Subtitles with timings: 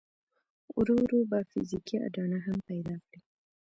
[0.77, 3.19] ورو ورو به فزيکي اډانه هم پيدا کړي.